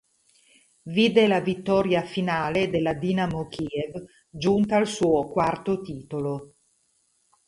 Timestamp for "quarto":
5.29-5.79